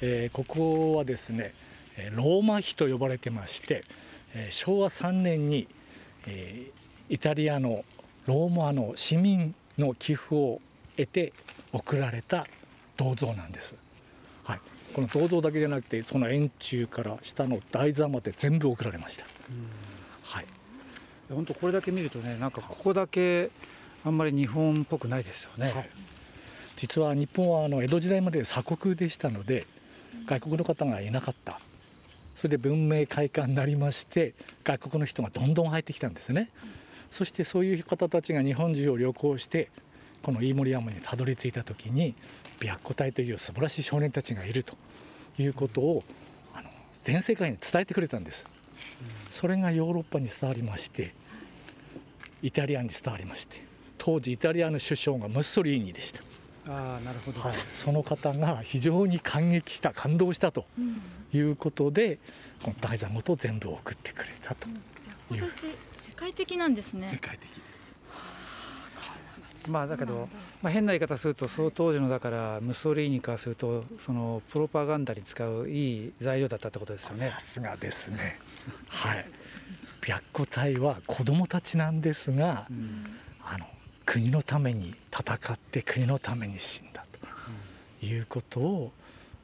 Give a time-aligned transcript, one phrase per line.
[0.00, 1.52] えー、ここはですね
[2.14, 3.84] ローマ碑と呼ばれてまして、
[4.34, 5.66] えー、昭和3年に、
[6.26, 7.84] えー、イタリアの
[8.26, 10.60] ローマの市民の寄付を
[10.96, 11.32] 得て
[11.72, 12.46] 贈られた
[12.96, 13.76] 銅像なんです。
[14.44, 14.60] はい、
[14.94, 19.24] この銅像だけじゃなくてその円柱から下の台座まで全部贈られました。
[20.22, 20.46] はい。
[21.30, 23.50] 本当これだけ見るとねなんかここだけ
[24.04, 25.72] あんまり日本っぽくないですよね。
[25.72, 25.90] はい、
[26.76, 29.66] 実は日本はあの江戸時代まで鎖国でしたので
[30.28, 31.58] 外国の方がいなかった
[32.36, 36.50] それで文明開化になりまして外国の人がどんどん入ってきたんですね。
[37.10, 39.70] そしてそういう方たちが日本中を旅行して
[40.22, 42.14] この飯盛山にたどり着いた時に
[42.60, 44.74] 白虎隊という素晴らしい少年たちがいると
[45.38, 46.04] いうことを
[46.54, 46.68] あの
[47.02, 48.44] 全世界に伝えてくれたんです。
[49.30, 51.14] それがヨーロッパに伝わりまして
[52.42, 53.56] イタリアに伝わりまして
[53.96, 56.27] 当時イタリアの首相がムッソリーニでした。
[56.68, 60.66] あなるほど、はい、その方が非常に感激した感動したと
[61.32, 62.18] いうことで、うん、
[62.64, 67.08] この台座元全部送ってくれたという、うん、世界的なんですね。
[67.10, 67.54] 世界的で
[69.64, 69.70] す。
[69.70, 70.28] まあだけど、
[70.62, 77.30] まあ、変な言い方するとその当時のだからムッソリーニからするとそのプロパガンダに使ういい材料だったってことですよね。
[77.30, 78.38] さすがですね。
[78.88, 79.26] はい。
[80.02, 83.66] 白虎隊は子供たちなんですが、うん、あの
[84.06, 87.04] 国のために戦って国のために死んだ
[88.00, 88.92] ということを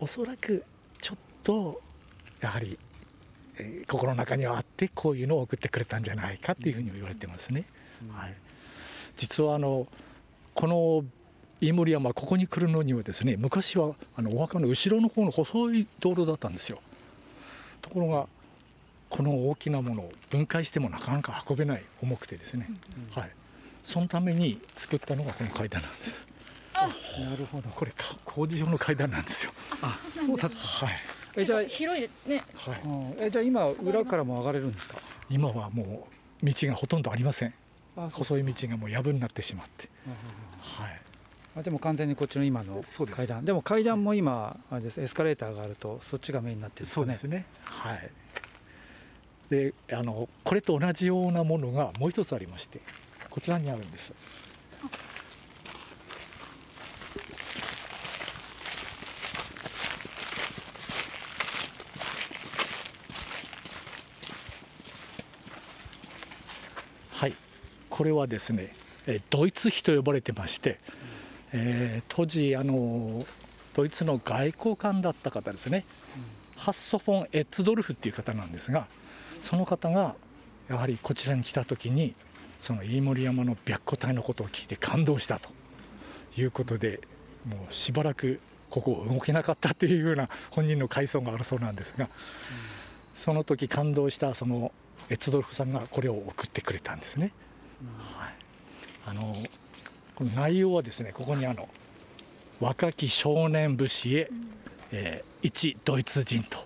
[0.00, 0.64] おそらく
[1.00, 1.80] ちょっと
[2.40, 2.78] やはり、
[3.58, 7.64] えー、心の中にはあってこういうのを送ってくれたんじゃないかっていうふうに言われてますね。
[8.02, 8.34] うん、はい、
[9.16, 9.86] 実はあの
[10.54, 11.02] この
[11.60, 16.80] 飯盛山ここに来るのにはですね昔はあのお墓の後ろの方の細い道路だったんですよ。
[17.82, 18.26] ところが
[19.10, 22.66] この大きなものを分解してもなかなか運べない重くてですね、
[23.14, 23.30] うん、はい、
[23.90, 26.20] そのために作ったのがこの階段なんです。
[26.72, 27.68] なるほど。
[27.70, 27.92] これ
[28.24, 29.52] 工事用の階段なんですよ。
[29.82, 30.56] あ、そうだった。
[30.56, 30.94] はい。
[31.36, 32.44] えじゃあ広いですね。
[32.54, 32.80] はい。
[33.18, 34.96] えじゃあ今裏からも上がれるんですか？
[35.28, 36.06] 今はも
[36.42, 37.54] う道がほとんどありません。
[37.96, 39.88] 細い道がもう藪になってしまって。
[40.60, 41.00] はい。
[41.56, 48.10] あでも完全にこっちの今の階段でも階段も今あれですエスカレーターがあるとそっちがメインになってるんですねそうですねはい
[49.50, 52.80] であのこれと同じようなものがもう一つありまして
[53.30, 54.12] こちらにあるんです。
[67.12, 67.34] はい、
[67.88, 68.74] これはですね
[69.30, 70.78] ドイツ碑と呼ばれてまして、
[71.52, 73.24] えー、当時あの
[73.74, 75.84] ドイツの外交官だった方ですね、
[76.56, 78.86] ハッソフォン・エッツドルフっていう方なんですが
[79.42, 80.14] その方が
[80.68, 82.14] やはりこちらに来た時に
[82.60, 85.48] その飯盛山の白虎隊のことを聞いて感動したと
[86.36, 87.00] いうことで
[87.46, 92.10] もうしばらくここを動けなかったっていうような本人の回想があるそうなんですが、うん、
[93.16, 94.72] その時感動したその
[95.08, 97.32] エッツドルフさんがこれを送ってくれたんですね。
[97.82, 98.34] うん、はい、
[99.06, 99.34] あの
[100.14, 101.68] この内容はですねここにあの
[102.60, 104.50] 若き少年武士へ、うん、
[104.92, 106.58] えー、一ドイツ人と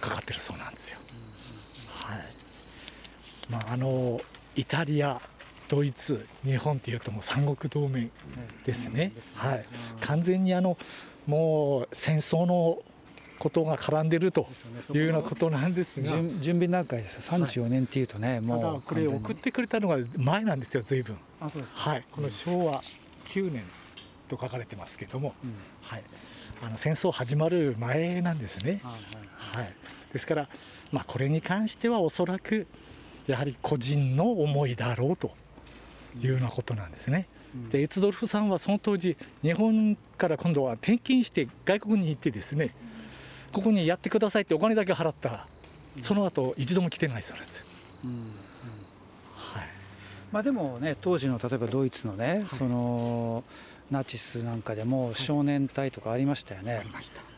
[0.00, 0.98] かかってるそうなんですよ。
[1.94, 2.20] はい
[3.50, 4.20] まあ、あの
[4.56, 5.20] イタリア
[5.68, 8.08] ドイツ日本っていうともう三国同盟
[8.66, 9.64] ですね、はい、
[10.00, 10.76] 完全にあの
[11.26, 12.78] もう戦争の
[13.38, 14.46] ことが絡んでると
[14.94, 16.12] いうようなことなんですが。
[16.40, 21.16] 準備段階です34年っていうとね、はい、もうこれ送ってくれたのが前なんですよ随分。
[21.40, 22.04] あそうですはい。
[22.12, 22.82] この昭和
[23.30, 23.64] 9年
[24.28, 26.02] と書かれてますけども、うん、はい。
[26.64, 29.74] あの戦争始まる前なんですね、はい、はい、
[30.12, 30.48] ですから
[30.92, 32.68] まあこれに関してはおそらく
[33.26, 35.30] やはり個人の思いだろうと
[36.20, 37.26] いうようなことなんですね。
[37.70, 42.74] でエツドルフさんはその当時日本から今度は転勤して外国に行ってですね
[43.52, 45.46] ここにやってくださいってお金だけ払った。
[46.00, 47.64] その後一度も来てないそうなんです。
[49.34, 49.66] はい。
[50.32, 53.44] まあ、でもね当時の例えばドイツのね、はい、その
[53.90, 56.82] ナチスなんかでも少年隊とかありましたよね。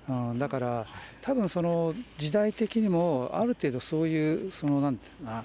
[0.09, 0.87] うん、だから
[1.23, 5.45] 多分その時代的にもある程度そういうそのなんていうな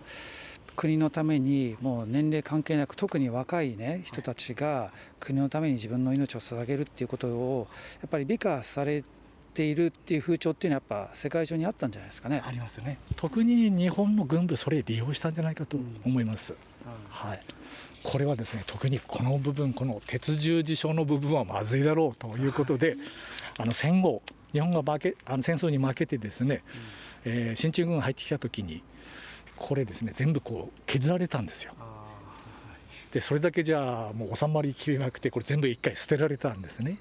[0.76, 7.68] 国のためにもう年齢関係なく特に若いね人たちが国のために自分の命を捧げるっていうことを
[8.02, 9.04] やっぱり美化され
[9.54, 12.42] ているっていう風潮っていうのはやっぱ世界中にあったんじゃないですかね。
[12.46, 12.98] ありますね。
[13.18, 16.54] 特に日本の軍部それ利用したんじゃないかと思います。
[16.54, 16.56] う
[16.88, 17.42] ん、はい。
[18.04, 22.96] これはですね特にこの部分この鉄十字章の部分はまずいだろうということで
[23.58, 26.64] あの戦後日本が負けあの戦争に負けてですね、
[27.26, 28.82] うん、えー、進駐軍が入ってきた時に
[29.56, 31.74] これですね全部こう削られたんですよ。
[33.12, 37.00] でそれだけじゃもう収まりきれなくてこれ全部一回捨てられたんですね。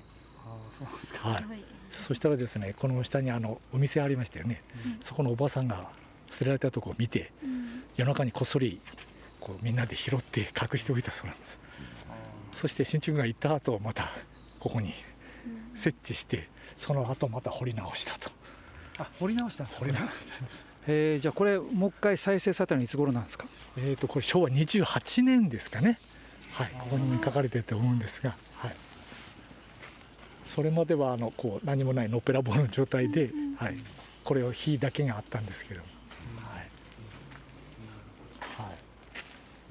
[1.22, 1.44] はい、
[1.92, 5.90] そしたらですねこの下にあのお店ありましたよね、うん、そこのおばさんが
[6.30, 8.80] 捨てられたとこを見て、うん、夜中にこっそり
[9.48, 11.58] こうみんなで拾って隠しておいたそうなんです、
[12.52, 14.08] うん、そして新築が行った後また
[14.60, 14.92] ここに
[15.74, 18.30] 設置してその後また掘り直したと。
[18.98, 20.66] あ掘り直した掘り直したんです。
[20.86, 23.46] えー、じゃあこれもう一回再生されたのいつ頃なんですか？
[23.76, 25.98] えっ、ー、とこれ昭和28年ですかね。
[26.52, 28.76] はいここに書かれてると思うんですがはい。
[30.46, 33.78] それまではあのこう何もないのっぺらぼうの状態で、はい、
[34.24, 35.88] これを火だけがあったんですけど、はい
[38.62, 38.76] はい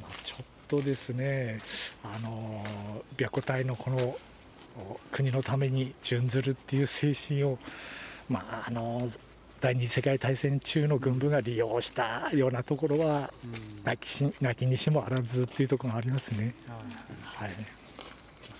[0.01, 1.59] まあ、ちょっとですね。
[2.03, 2.63] あの
[3.17, 4.17] 白虎隊のこの
[5.11, 7.57] 国のために準ずるっていう精神を
[8.29, 9.07] まああの
[9.59, 13.33] 第二次世界大戦中の軍部が利用したようなところは、
[13.83, 16.53] 泣きし泣きにしもあらずっていうところがありますね。
[17.23, 17.49] はい、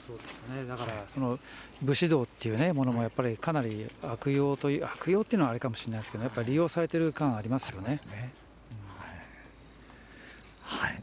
[0.07, 0.65] そうですね。
[0.67, 1.37] だからその
[1.83, 7.99] 武士道っていうねものもやっぱりかなり悪用という悪用っていうのはあれかもしれないですけどやっぱり利用されてる感ありますよね。
[8.07, 8.31] ね。
[10.63, 11.01] はい、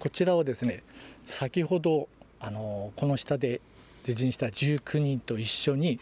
[0.00, 0.82] こちらはですね
[1.26, 2.08] 先ほど
[2.40, 3.60] あのこの下で
[4.06, 6.00] 自陣した19人と一緒に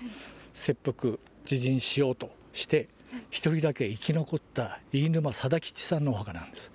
[0.54, 1.14] 切腹
[1.50, 2.88] 自陣しようとして
[3.30, 6.70] 一人だけ生き残った飯沼貞吉さんのお墓なんです。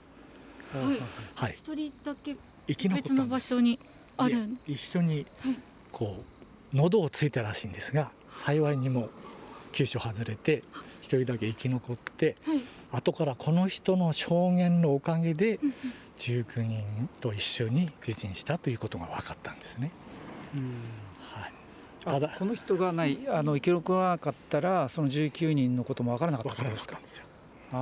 [1.36, 1.56] はい。
[1.58, 2.36] 一、人だけ
[2.68, 3.80] 別の場所に
[4.18, 4.48] ある。
[4.68, 5.26] 一緒に
[5.92, 6.16] こ
[6.74, 9.10] う喉をついたらしいんですが、幸いにも
[9.72, 10.64] 急所外れて
[11.02, 15.60] 一人だけ生き残って、はい、後からこの人の証言のおかげで
[16.20, 16.84] 19人
[17.22, 19.92] と一緒に自陣したということが分かったんですね。
[20.56, 20.74] うん。
[22.04, 27.00] ただこの人がないあの生き残らなかったらその19人のことも分からなかったんですか
[27.74, 27.78] ああ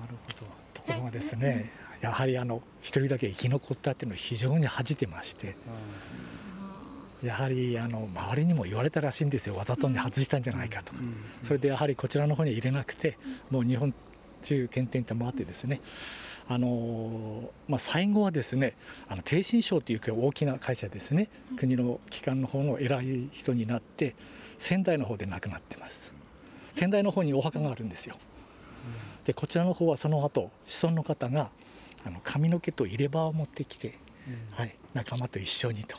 [0.00, 0.46] なるほど。
[0.72, 1.70] ところがですね
[2.00, 5.56] やはりあの一人だけ生き残ったっていうのを非常に恥じてまして、
[7.22, 9.56] やはりあの周りにも言われたらしいんですよ。
[9.56, 10.98] わざとに外したんじゃないかとか、
[11.42, 13.16] それでやはりこちらの方に入れなくて
[13.50, 13.94] もう日本
[14.44, 15.80] 中点々と回ってですね
[16.46, 18.74] あのまあ、最後はですね
[19.08, 24.14] あの帝信省という大きな会社ですね国の機関の方の偉い人になって
[24.58, 26.12] 仙台の方で亡くなってます。
[26.74, 28.16] 仙台の方にお墓があるんですよ。
[29.24, 31.48] でこちらの方はその後子孫の方が
[32.04, 33.98] あの髪の毛と入れ歯を持ってきて、
[34.28, 35.96] うん、はい、仲間と一緒にと。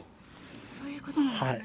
[0.78, 1.62] そういうことなんですね、はい、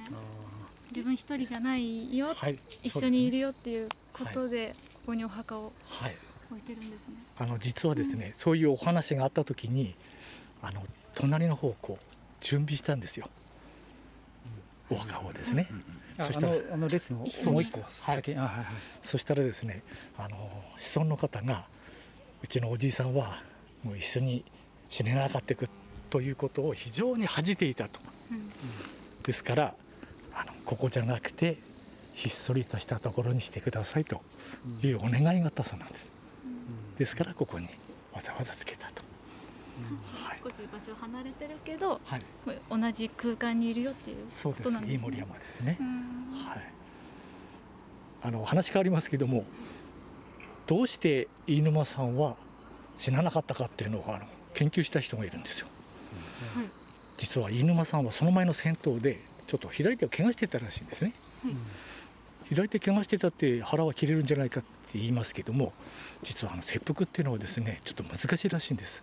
[0.91, 6.15] 自分一人じゃないよ、はい、一緒にいるよっていうことで、はい、ここにお墓を、はい
[6.51, 7.15] 置いてるんですね。
[7.39, 9.95] あの実はですね、うん、そういうお話があった時に
[10.63, 10.83] あの
[11.15, 13.29] 隣の方をこう準備したんですよ、
[14.91, 15.69] うん、お墓をですね、
[16.19, 17.29] うん、そしたらあの列のもう
[17.63, 17.81] 一個。
[17.81, 18.51] はい、はいはい、
[19.03, 19.83] そしたらですね
[20.19, 20.37] あの
[20.77, 21.65] 子孫の方が
[22.43, 23.39] うちのおじいさんは
[23.85, 24.45] もう一緒に
[24.89, 25.69] 死ねなかったく
[26.11, 28.01] ということを非常に恥じていたと、
[29.25, 29.75] ですから
[30.35, 31.59] あのここじゃなくて
[32.15, 34.21] ひっそりとしたところにしてくださいと
[34.83, 36.20] いうお願いがあったそうなんです。
[37.01, 37.67] ですからここに
[38.13, 39.01] わざわざつけたと、
[40.13, 42.23] はい、少し場所離れてるけど、はい、
[42.69, 45.01] 同じ空間にいるよっていうことなんですね。
[45.01, 45.79] そうです飯森山ですね。
[46.47, 46.63] はい。
[48.23, 49.47] あの話変わりますけども、
[50.67, 52.37] どうして飯沼さんは
[52.99, 55.69] 死ななかったかっていうのをあの研究した人がいるんですよ。
[56.55, 56.67] はい、
[57.17, 59.17] 実は飯沼さんはその前の戦闘で
[59.47, 61.15] ちょっと左手を怪我してたらしいんですね。
[61.45, 61.55] はい、
[62.51, 65.73] 左手怪我してたって腹は切れるんじゃないかって言いますけども
[66.25, 69.03] 実はあの切腹っていうのはですねちょっと難しいらしいんです。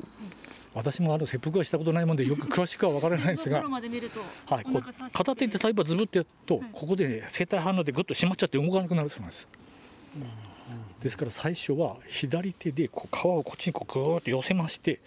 [0.74, 9.48] 私もあの切腹はしたことないもんでよく詳しくは分からないんですが、はい、こう片手で例えばズブってやると、ここで、ね、生体反応でぐっと締まっちゃって動かなくなるそうなんです。
[11.02, 15.00] ですから最初は左手でこう皮をこっちにこうグーッと寄せまして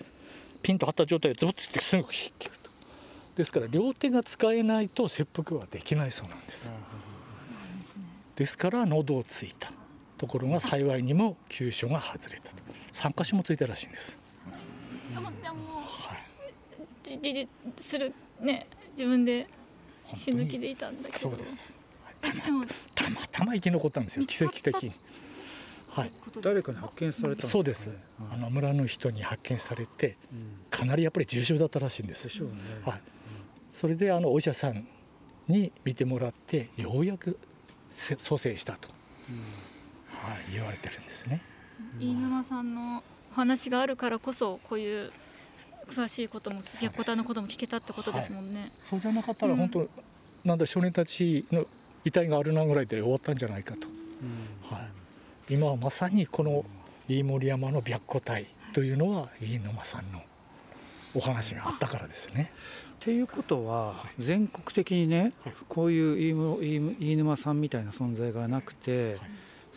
[0.62, 2.70] ピンと張った状態でズブッとってすぐ引くと
[3.36, 6.68] ですから両手が使えないと切腹はできないそうなんです。
[8.34, 9.70] ですから喉をついた
[10.20, 12.50] ところが幸いにも急所が外れた。
[12.50, 12.56] と
[12.92, 14.18] 3箇所もついたらしいんです。
[15.14, 15.26] でも、
[15.86, 17.48] はい、自立
[17.78, 19.46] するね自分で
[20.14, 21.32] 死ぬ気でいたんだけど。
[22.94, 24.92] たまたま生き残ったんですよ奇跡的に。
[25.88, 26.12] はい、
[26.42, 27.90] 誰かに発見された、そうです、
[28.30, 30.16] あの村の人に発見されて、
[30.70, 32.24] かなりやっぱり重症だったらしいんです。
[32.24, 33.00] でしょうね、はい、
[33.72, 34.86] それであのお医者さん
[35.48, 37.38] に見てもらってようやく
[37.90, 39.00] 蘇生したと、はい、
[40.52, 41.40] 言われてるんですね。
[41.98, 45.12] 飯沼さんのお話があるからこそこういう
[45.88, 48.70] 詳しいことも白虎隊のことも聞けたってことですもんね。
[48.88, 49.88] そう、じゃなかったら本当、うん、
[50.44, 51.64] なんだ少年たちの
[52.04, 54.82] 遺体があるなぐらいで終わったんじゃないかと、うん、は
[55.48, 56.64] い、今はまさにこの
[57.08, 60.20] 飯盛山の白虎隊というのは飯沼さんの
[61.14, 62.52] お話があったからですね。
[63.00, 65.32] っていうことは全国的にね
[65.68, 69.16] こういう飯沼さんみたいな存在がなくて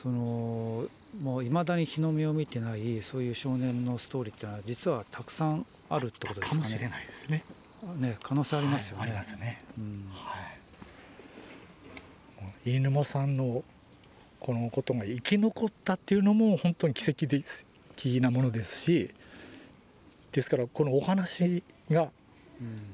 [0.04, 0.86] その
[1.22, 6.62] もういまだに日の目を見てないそういう少年のストーリーっていうのは実はたくさんあるってことですかね。
[6.62, 7.44] かもしれないですね。
[7.98, 9.02] ね可能性ありますよね。
[9.02, 9.64] はい、ありますね。
[9.78, 10.36] うん、は
[12.66, 12.70] い。
[12.70, 13.64] 飯沼さんの
[14.42, 19.10] このことが生き残ったっていうのも本当に奇跡的なものですし
[20.34, 22.10] ですからこのお話が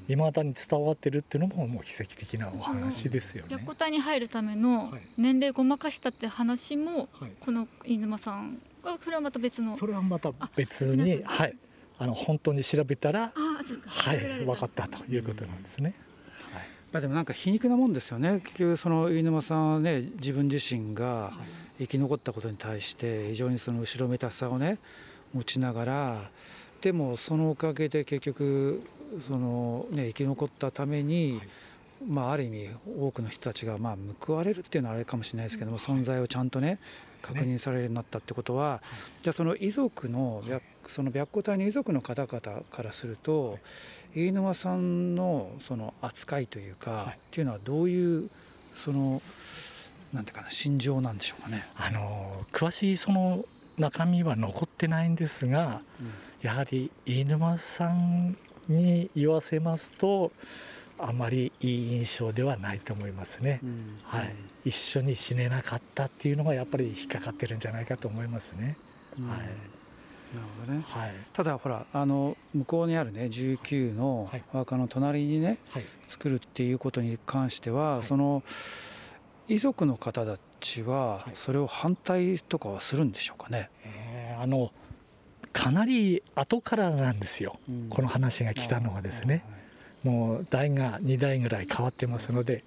[0.08, 3.50] いまだに伝わってるっていうのももう奇跡的なお話ですよね。
[3.50, 7.08] 白虎隊に入るための年齢ごまかしたって話も、
[7.40, 9.76] この飯沼さんがそれはまた別の。
[9.76, 11.54] それはまた別にはい。
[11.98, 13.30] あの本当に調べたら
[13.86, 15.94] はい分かったということなんですね。
[16.92, 18.40] まあ、でもなんか皮肉なもんですよね。
[18.40, 21.32] 結局その飯沼さんはね自分自身が
[21.78, 24.78] 生き残ったことに対して非常にその後ろめたさをね
[25.34, 26.30] 持ちながら
[26.80, 28.82] でもそのおかげで結局
[29.26, 31.40] その、ね、生き残ったために、
[32.08, 36.78] まあ、ある意味多くの人たちがまあ報われるっていうのはあれかもしれないですけども存在をちゃんとね
[37.22, 38.80] 確認されるようになったってことは
[39.22, 40.42] じゃあその遺族の
[40.88, 43.58] その白虎隊の遺族の方々からすると
[44.14, 48.28] 飯沼さんのその扱いというか、っていうのはどういう
[48.74, 49.22] その
[50.12, 51.66] なんていうかな心情なんでしょうかね。
[51.76, 53.44] あの詳しいその
[53.78, 56.12] 中身は残ってないんですが、うん、
[56.42, 58.36] やはり飯沼さん
[58.70, 60.32] に言わせますと
[60.98, 64.34] あまりいい印象ではないと思いますね、うん、はい、
[64.66, 68.76] 一緒に死ねなかったっていうのがやっぱり引っかかってるんじゃないかと思いますね、
[69.18, 69.38] うん、はい。
[69.38, 78.44] なるほどね、はい、ただほらあの向こうにあるね19のお墓の隣にね、はい、作るっていうことに関しては、はい、その
[79.48, 84.70] 遺族の方たちはそれを反対とかはするんでしょうかね、えー、あの
[85.52, 89.44] かなり後からなんですよ、うん、この話が来たのはですね、
[90.04, 92.62] もう代が2代ぐらい変わってますので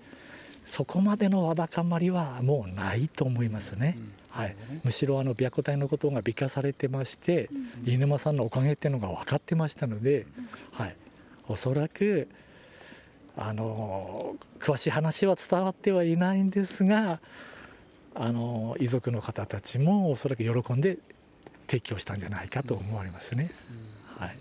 [0.65, 3.97] そこまでのわだかまりはもうないと思いますね。
[4.29, 7.49] はい、むしろあの白虎隊のことが美化されてまして、
[7.83, 10.25] 飯沼さんのおかげっていうのが分かってましたので、
[10.71, 10.95] はい、
[11.47, 12.27] おそらく
[13.37, 17.19] あの詳しい話は伝わってはいないんですが
[18.15, 20.97] あの遺族の方たちもおそらく喜んで
[21.67, 23.51] 提供したんじゃないかと思われますね。
[24.17, 24.37] はい